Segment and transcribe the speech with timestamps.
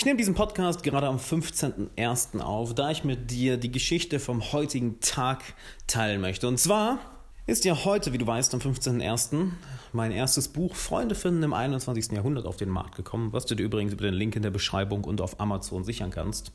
[0.00, 2.40] Ich nehme diesen Podcast gerade am 15.01.
[2.40, 5.42] auf, da ich mit dir die Geschichte vom heutigen Tag
[5.88, 6.48] teilen möchte.
[6.48, 7.00] Und zwar
[7.46, 9.50] ist ja heute, wie du weißt, am 15.01.
[9.92, 12.12] mein erstes Buch Freunde finden im 21.
[12.12, 15.04] Jahrhundert auf den Markt gekommen, was du dir übrigens über den Link in der Beschreibung
[15.04, 16.50] und auf Amazon sichern kannst.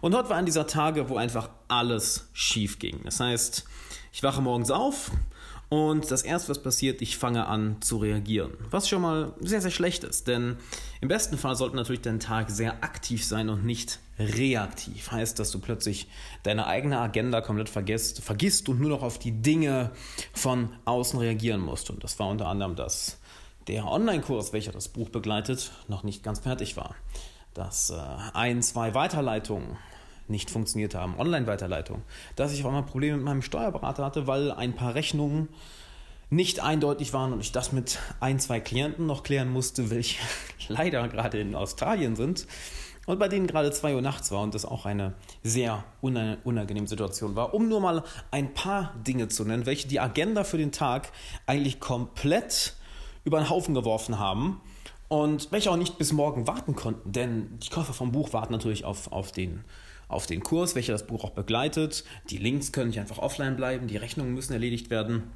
[0.00, 3.02] Und heute war ein dieser Tage, wo einfach alles schief ging.
[3.04, 3.66] Das heißt,
[4.12, 5.12] ich wache morgens auf
[5.70, 8.54] und das erste, was passiert, ich fange an zu reagieren.
[8.70, 10.26] Was schon mal sehr, sehr schlecht ist.
[10.26, 10.56] Denn
[11.00, 15.12] im besten Fall sollte natürlich dein Tag sehr aktiv sein und nicht reaktiv.
[15.12, 16.08] Heißt, dass du plötzlich
[16.42, 19.92] deine eigene Agenda komplett vergisst, vergisst und nur noch auf die Dinge
[20.32, 21.88] von außen reagieren musst.
[21.88, 23.18] Und das war unter anderem das,
[23.68, 26.96] der Online-Kurs, welcher das Buch begleitet, noch nicht ganz fertig war.
[27.54, 27.96] Dass äh,
[28.34, 29.76] ein, zwei Weiterleitungen
[30.30, 32.02] nicht funktioniert haben, Online-Weiterleitung,
[32.36, 35.48] dass ich auf einmal Probleme mit meinem Steuerberater hatte, weil ein paar Rechnungen
[36.30, 40.18] nicht eindeutig waren und ich das mit ein, zwei Klienten noch klären musste, welche
[40.68, 42.46] leider gerade in Australien sind
[43.06, 47.34] und bei denen gerade 2 Uhr nachts war und das auch eine sehr unangenehme Situation
[47.34, 47.54] war.
[47.54, 51.10] Um nur mal ein paar Dinge zu nennen, welche die Agenda für den Tag
[51.46, 52.74] eigentlich komplett
[53.24, 54.60] über den Haufen geworfen haben
[55.08, 58.84] und welche auch nicht bis morgen warten konnten, denn die Käufer vom Buch warten natürlich
[58.84, 59.64] auf, auf den
[60.10, 62.04] auf den Kurs, welcher das Buch auch begleitet.
[62.30, 65.30] Die Links können nicht einfach offline bleiben, die Rechnungen müssen erledigt werden.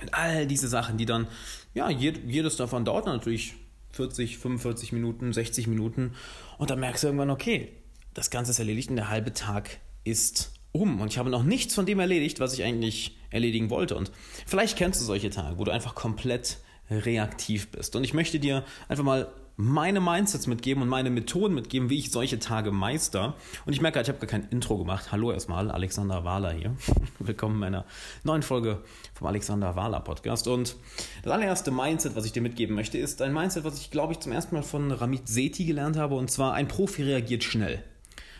[0.00, 1.28] Und all diese Sachen, die dann,
[1.74, 3.54] ja, jedes davon dauert natürlich
[3.92, 6.14] 40, 45 Minuten, 60 Minuten.
[6.58, 7.68] Und dann merkst du irgendwann, okay,
[8.14, 11.00] das Ganze ist erledigt und der halbe Tag ist um.
[11.00, 13.96] Und ich habe noch nichts von dem erledigt, was ich eigentlich erledigen wollte.
[13.96, 14.10] Und
[14.46, 16.58] vielleicht kennst du solche Tage, wo du einfach komplett
[16.90, 17.94] reaktiv bist.
[17.94, 22.10] Und ich möchte dir einfach mal meine Mindsets mitgeben und meine Methoden mitgeben, wie ich
[22.10, 23.34] solche Tage meister.
[23.66, 25.12] Und ich merke, ich habe gar kein Intro gemacht.
[25.12, 26.74] Hallo erstmal, Alexander Wahler hier.
[27.18, 27.84] Willkommen in meiner
[28.24, 28.82] neuen Folge
[29.14, 30.48] vom Alexander Wahler Podcast.
[30.48, 30.76] Und
[31.22, 34.20] das allererste Mindset, was ich dir mitgeben möchte, ist ein Mindset, was ich, glaube ich,
[34.20, 36.14] zum ersten Mal von Ramit Sethi gelernt habe.
[36.14, 37.84] Und zwar, ein Profi reagiert schnell.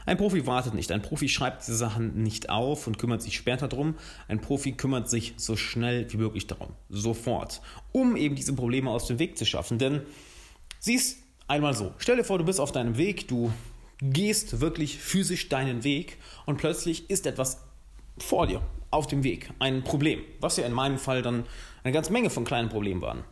[0.06, 0.90] Ein Profi wartet nicht.
[0.90, 3.94] Ein Profi schreibt diese Sachen nicht auf und kümmert sich später darum.
[4.28, 6.70] Ein Profi kümmert sich so schnell wie möglich darum.
[6.88, 7.60] Sofort.
[7.92, 9.78] Um eben diese Probleme aus dem Weg zu schaffen.
[9.78, 10.02] Denn
[10.84, 11.94] Siehst einmal so.
[11.98, 13.52] Stell dir vor, du bist auf deinem Weg, du
[14.00, 17.58] gehst wirklich physisch deinen Weg und plötzlich ist etwas
[18.18, 18.60] vor dir
[18.90, 21.46] auf dem Weg, ein Problem, was ja in meinem Fall dann
[21.84, 23.22] eine ganze Menge von kleinen Problemen waren.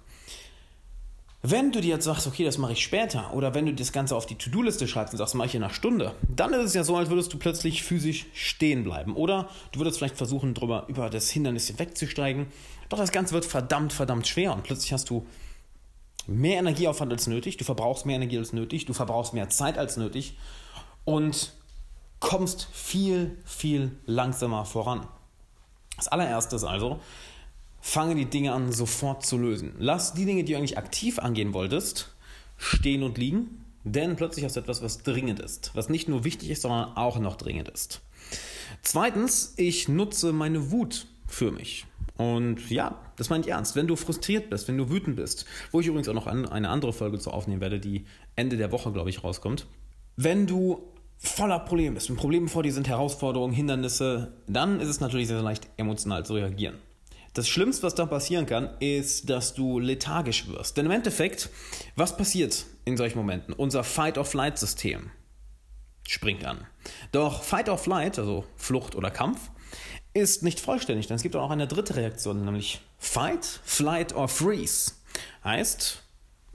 [1.43, 4.15] Wenn du dir jetzt sagst, okay, das mache ich später, oder wenn du das Ganze
[4.15, 6.85] auf die To-Do-Liste schreibst und sagst, mache ich in einer Stunde, dann ist es ja
[6.85, 9.17] so, als würdest du plötzlich physisch stehen bleiben.
[9.17, 12.47] Oder du würdest vielleicht versuchen, drüber über das Hindernis wegzusteigen.
[12.91, 15.27] Doch das Ganze wird verdammt, verdammt schwer und plötzlich hast du
[16.27, 19.97] mehr Energieaufwand als nötig, du verbrauchst mehr Energie als nötig, du verbrauchst mehr Zeit als
[19.97, 20.37] nötig
[21.05, 21.53] und
[22.21, 25.07] kommst viel, viel langsamer voran.
[25.97, 27.01] Das allererste ist also,
[27.81, 29.75] fange die Dinge an sofort zu lösen.
[29.79, 32.15] Lass die Dinge, die du eigentlich aktiv angehen wolltest,
[32.57, 36.51] stehen und liegen, denn plötzlich hast du etwas, was dringend ist, was nicht nur wichtig
[36.51, 38.03] ist, sondern auch noch dringend ist.
[38.83, 41.87] Zweitens, ich nutze meine Wut für mich.
[42.21, 43.77] Und ja, das meine ich ernst.
[43.77, 46.93] Wenn du frustriert bist, wenn du wütend bist, wo ich übrigens auch noch eine andere
[46.93, 48.05] Folge zu aufnehmen werde, die
[48.37, 49.67] Ende der Woche, glaube ich, rauskommt.
[50.17, 55.01] Wenn du voller Probleme bist, wenn Probleme vor dir sind, Herausforderungen, Hindernisse, dann ist es
[55.01, 56.75] natürlich sehr, sehr leicht, emotional zu reagieren.
[57.33, 60.77] Das Schlimmste, was da passieren kann, ist, dass du lethargisch wirst.
[60.77, 61.49] Denn im Endeffekt,
[61.97, 63.55] was passiert in solchen Momenten?
[63.55, 65.11] Unser Fight-or-Flight-System
[66.07, 66.67] springt an.
[67.13, 69.51] Doch Fight-or-Flight, also Flucht oder Kampf,
[70.13, 74.29] ist nicht vollständig, denn es gibt auch noch eine dritte Reaktion, nämlich Fight, Flight or
[74.29, 74.93] Freeze.
[75.45, 76.03] Heißt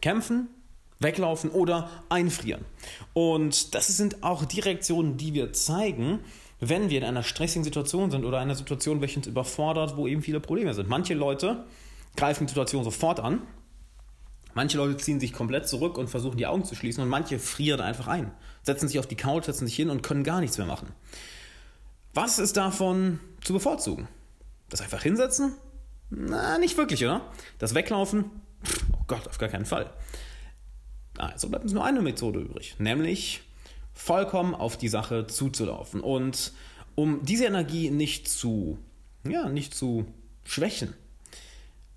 [0.01, 0.47] kämpfen,
[0.99, 2.63] weglaufen oder einfrieren.
[3.13, 6.19] Und das sind auch die Reaktionen, die wir zeigen,
[6.59, 10.21] wenn wir in einer stressigen Situation sind oder einer Situation, welche uns überfordert, wo eben
[10.21, 10.87] viele Probleme sind.
[10.87, 11.65] Manche Leute
[12.15, 13.41] greifen die Situation sofort an,
[14.53, 17.81] manche Leute ziehen sich komplett zurück und versuchen die Augen zu schließen und manche frieren
[17.81, 18.31] einfach ein,
[18.63, 20.87] setzen sich auf die Couch, setzen sich hin und können gar nichts mehr machen.
[22.15, 24.07] Was ist davon zu bevorzugen?
[24.69, 25.53] Das einfach hinsetzen?
[26.09, 27.29] Na, nicht wirklich, oder?
[27.59, 28.31] Das Weglaufen?
[28.93, 29.93] Oh Gott, auf gar keinen Fall.
[31.17, 33.41] Also bleibt uns nur eine Methode übrig, nämlich
[33.93, 35.99] vollkommen auf die Sache zuzulaufen.
[35.99, 36.53] Und
[36.95, 38.79] um diese Energie nicht zu,
[39.27, 40.05] ja, nicht zu
[40.45, 40.93] schwächen,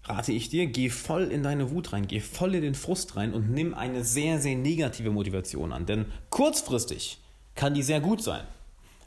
[0.03, 3.33] rate ich dir, geh voll in deine Wut rein, geh voll in den Frust rein
[3.33, 5.87] und nimm eine sehr, sehr negative Motivation an.
[5.87, 7.21] Denn kurzfristig
[7.55, 8.45] kann die sehr gut sein.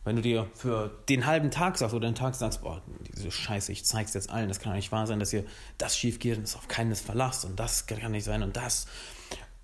[0.04, 2.82] Wenn du dir für den halben Tag sagst oder den Tag sagst, boah,
[3.16, 5.46] diese Scheiße, ich zeig's jetzt allen, das kann doch nicht wahr sein, dass ihr
[5.78, 8.88] das schief geht und es auf keines verlasst und das kann nicht sein und das,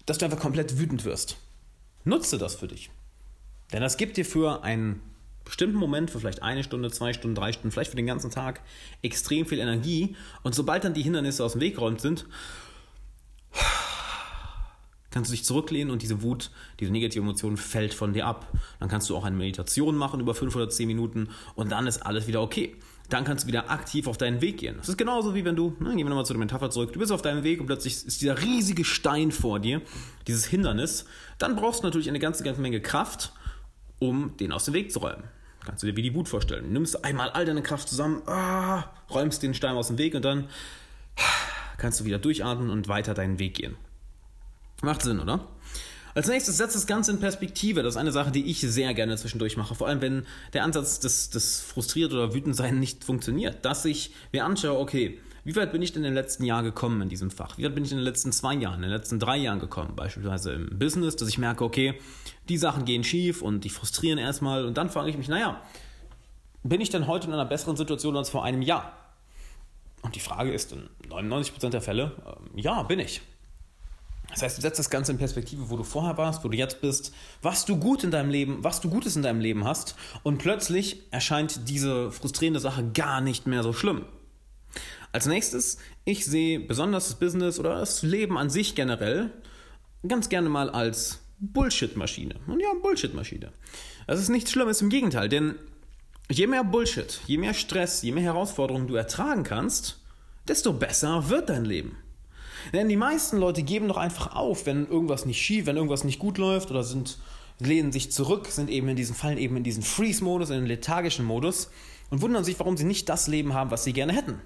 [0.06, 1.38] dass du einfach komplett wütend wirst.
[2.04, 2.92] Nutze das für dich.
[3.74, 5.01] Denn das gibt dir für einen
[5.44, 8.62] bestimmten Moment, für vielleicht eine Stunde, zwei Stunden, drei Stunden, vielleicht für den ganzen Tag
[9.01, 10.16] extrem viel Energie.
[10.44, 12.25] Und sobald dann die Hindernisse aus dem Weg geräumt sind,
[15.12, 18.51] kannst du dich zurücklehnen und diese Wut, diese negative Emotion fällt von dir ab.
[18.80, 22.06] Dann kannst du auch eine Meditation machen über 5 oder 10 Minuten und dann ist
[22.06, 22.75] alles wieder okay.
[23.09, 24.75] Dann kannst du wieder aktiv auf deinen Weg gehen.
[24.77, 27.00] Das ist genauso wie wenn du, ne, gehen wir nochmal zu der Metapher zurück, du
[27.00, 29.81] bist auf deinem Weg und plötzlich ist dieser riesige Stein vor dir,
[30.27, 31.06] dieses Hindernis.
[31.38, 33.31] Dann brauchst du natürlich eine ganze, ganze Menge Kraft,
[34.00, 35.24] um den aus dem Weg zu räumen.
[35.63, 36.65] Kannst du dir wie die Wut vorstellen.
[36.65, 40.25] Du nimmst einmal all deine Kraft zusammen, ah, räumst den Stein aus dem Weg und
[40.25, 40.50] dann
[41.77, 43.75] kannst du wieder durchatmen und weiter deinen Weg gehen.
[44.82, 45.48] Macht Sinn, oder?
[46.14, 47.84] Als nächstes setzt das Ganze in Perspektive.
[47.84, 49.76] Das ist eine Sache, die ich sehr gerne zwischendurch mache.
[49.76, 53.64] Vor allem, wenn der Ansatz des, des frustriert oder wütend sein nicht funktioniert.
[53.66, 57.02] Dass ich mir anschaue, okay, wie weit bin ich denn in den letzten Jahren gekommen
[57.02, 57.58] in diesem Fach?
[57.58, 59.96] Wie weit bin ich in den letzten zwei Jahren, in den letzten drei Jahren gekommen?
[59.96, 61.94] Beispielsweise im Business, dass ich merke, okay,
[62.50, 64.66] die Sachen gehen schief und die frustrieren erstmal.
[64.66, 65.62] Und dann frage ich mich, naja,
[66.64, 68.92] bin ich denn heute in einer besseren Situation als vor einem Jahr?
[70.02, 73.22] Und die Frage ist in 99% der Fälle, äh, ja, bin ich.
[74.30, 76.82] Das heißt, du setzt das Ganze in Perspektive, wo du vorher warst, wo du jetzt
[76.82, 80.38] bist, was du gut in deinem Leben, was du Gutes in deinem Leben hast und
[80.38, 84.06] plötzlich erscheint diese frustrierende Sache gar nicht mehr so schlimm.
[85.12, 89.32] Als nächstes, ich sehe besonders das Business oder das Leben an sich generell
[90.08, 92.36] ganz gerne mal als Bullshit-Maschine.
[92.48, 93.52] Und ja, Bullshit-Maschine.
[94.06, 95.56] Das ist nichts Schlimmes, im Gegenteil, denn
[96.30, 100.02] je mehr Bullshit, je mehr Stress, je mehr Herausforderungen du ertragen kannst,
[100.48, 101.98] desto besser wird dein Leben.
[102.74, 106.19] Denn die meisten Leute geben doch einfach auf, wenn irgendwas nicht schief, wenn irgendwas nicht
[106.19, 107.18] gut läuft oder sind,
[107.60, 111.25] lehnen sich zurück, sind eben in diesen Fallen eben in diesen Freeze-Modus, in den lethargischen
[111.25, 111.69] Modus
[112.10, 114.40] und wundern sich, warum sie nicht das Leben haben, was sie gerne hätten.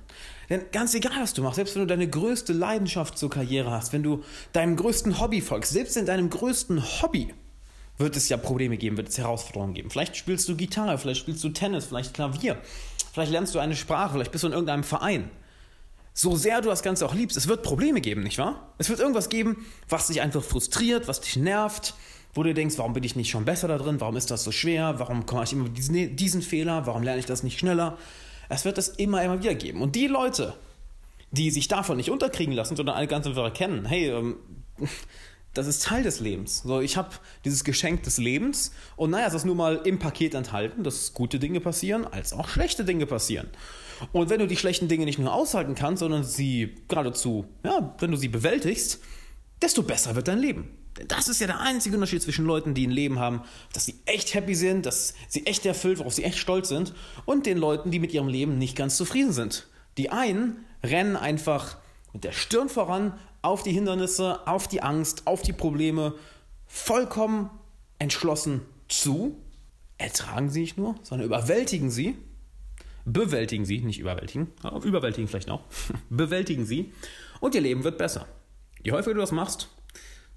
[0.50, 3.94] Denn ganz egal, was du machst, selbst wenn du deine größte Leidenschaft zur Karriere hast,
[3.94, 4.24] wenn du
[4.54, 7.34] deinem größten Hobby folgst, selbst in deinem größten Hobby
[7.98, 9.90] wird es ja Probleme geben, wird es Herausforderungen geben.
[9.90, 12.58] Vielleicht spielst du Gitarre, vielleicht spielst du Tennis, vielleicht Klavier,
[13.14, 15.30] vielleicht lernst du eine Sprache, vielleicht bist du in irgendeinem Verein
[16.14, 18.74] so sehr du das Ganze auch liebst, es wird Probleme geben, nicht wahr?
[18.78, 21.94] Es wird irgendwas geben, was dich einfach frustriert, was dich nervt,
[22.34, 24.00] wo du denkst, warum bin ich nicht schon besser da drin?
[24.00, 25.00] Warum ist das so schwer?
[25.00, 26.86] Warum komme ich immer diesen, diesen Fehler?
[26.86, 27.98] Warum lerne ich das nicht schneller?
[28.50, 29.82] Es wird es immer, immer wieder geben.
[29.82, 30.54] Und die Leute,
[31.32, 34.38] die sich davon nicht unterkriegen lassen, sondern alle ganz einfach erkennen, hey, ähm,
[35.54, 36.62] das ist Teil des Lebens.
[36.64, 37.10] So, ich habe
[37.44, 41.40] dieses Geschenk des Lebens und naja, es ist nun mal im Paket enthalten, dass gute
[41.40, 43.50] Dinge passieren, als auch schlechte Dinge passieren.
[44.14, 48.12] Und wenn du die schlechten Dinge nicht nur aushalten kannst, sondern sie geradezu, ja, wenn
[48.12, 49.00] du sie bewältigst,
[49.62, 50.78] desto besser wird dein Leben.
[50.98, 53.44] Denn das ist ja der einzige Unterschied zwischen Leuten, die ein Leben haben,
[53.74, 56.94] dass sie echt happy sind, dass sie echt erfüllt, worauf sie echt stolz sind,
[57.26, 59.68] und den Leuten, die mit ihrem Leben nicht ganz zufrieden sind.
[59.98, 61.78] Die einen rennen einfach
[62.14, 66.14] mit der Stirn voran auf die Hindernisse, auf die Angst, auf die Probleme,
[66.68, 67.50] vollkommen
[68.00, 69.38] entschlossen zu,
[69.98, 72.18] ertragen sie nicht nur, sondern überwältigen sie.
[73.04, 75.64] Bewältigen sie, nicht überwältigen, aber überwältigen vielleicht auch,
[76.10, 76.94] bewältigen sie.
[77.40, 78.28] Und ihr Leben wird besser.
[78.84, 79.70] Je häufiger du das machst,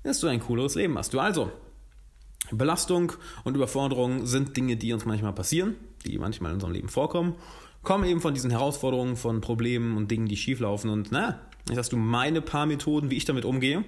[0.02, 1.20] desto ein cooleres Leben hast du.
[1.20, 1.52] Also,
[2.50, 3.12] Belastung
[3.44, 7.34] und Überforderung sind Dinge, die uns manchmal passieren, die manchmal in unserem Leben vorkommen,
[7.84, 11.92] kommen eben von diesen Herausforderungen, von Problemen und Dingen, die schieflaufen und na, jetzt hast
[11.92, 13.84] du meine paar Methoden, wie ich damit umgehe.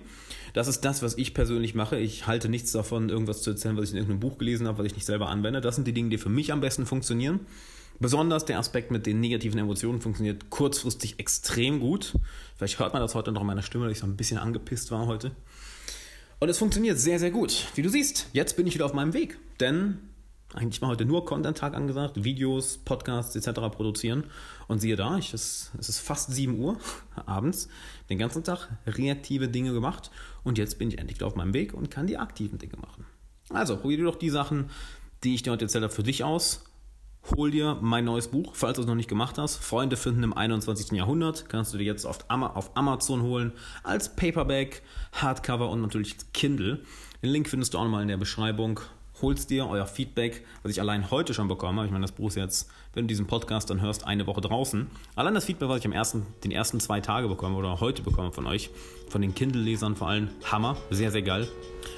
[0.52, 1.98] Das ist das, was ich persönlich mache.
[1.98, 4.86] Ich halte nichts davon, irgendwas zu erzählen, was ich in irgendeinem Buch gelesen habe, was
[4.86, 5.60] ich nicht selber anwende.
[5.60, 7.40] Das sind die Dinge, die für mich am besten funktionieren.
[7.98, 12.14] Besonders der Aspekt mit den negativen Emotionen funktioniert kurzfristig extrem gut.
[12.56, 14.90] Vielleicht hört man das heute noch in meiner Stimme, dass ich so ein bisschen angepisst
[14.90, 15.32] war heute.
[16.38, 17.66] Und es funktioniert sehr, sehr gut.
[17.74, 19.38] Wie du siehst, jetzt bin ich wieder auf meinem Weg.
[19.60, 19.98] Denn
[20.56, 23.60] eigentlich war heute nur Content-Tag angesagt, Videos, Podcasts etc.
[23.70, 24.24] produzieren.
[24.68, 26.78] Und siehe da, ich, es, es ist fast 7 Uhr
[27.26, 27.68] abends,
[28.10, 30.10] den ganzen Tag reaktive Dinge gemacht.
[30.44, 33.06] Und jetzt bin ich endlich auf meinem Weg und kann die aktiven Dinge machen.
[33.50, 34.70] Also probier dir doch die Sachen,
[35.22, 36.64] die ich dir heute erzählt habe, für dich aus
[37.34, 39.56] hol dir mein neues Buch, falls du es noch nicht gemacht hast.
[39.56, 40.92] Freunde finden im 21.
[40.92, 41.48] Jahrhundert.
[41.48, 43.52] Kannst du dir jetzt auf Amazon holen.
[43.82, 44.82] Als Paperback,
[45.12, 46.82] Hardcover und natürlich Kindle.
[47.22, 48.80] Den Link findest du auch nochmal in der Beschreibung
[49.22, 51.84] holst dir euer Feedback, was ich allein heute schon bekomme.
[51.84, 54.88] Ich meine, das Buch ist jetzt, wenn du diesen Podcast dann hörst, eine Woche draußen.
[55.14, 58.32] Allein das Feedback, was ich am ersten, den ersten zwei Tage bekomme oder heute bekomme
[58.32, 58.70] von euch,
[59.08, 61.48] von den Kindle-Lesern vor allem, Hammer, sehr, sehr geil.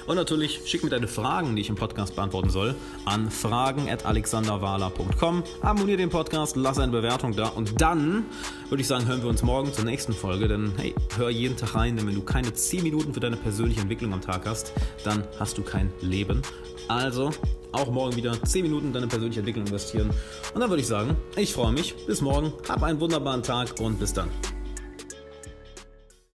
[0.07, 5.43] Und natürlich schick mir deine Fragen, die ich im Podcast beantworten soll, an fragen.alexanderwahler.com.
[5.61, 8.25] Abonniere den Podcast, lass eine Bewertung da und dann
[8.69, 10.47] würde ich sagen, hören wir uns morgen zur nächsten Folge.
[10.47, 13.81] Denn hey, hör jeden Tag rein, denn wenn du keine 10 Minuten für deine persönliche
[13.81, 14.73] Entwicklung am Tag hast,
[15.03, 16.41] dann hast du kein Leben.
[16.87, 17.31] Also
[17.71, 20.09] auch morgen wieder 10 Minuten in deine persönliche Entwicklung investieren.
[20.53, 21.95] Und dann würde ich sagen, ich freue mich.
[22.05, 24.29] Bis morgen, hab einen wunderbaren Tag und bis dann.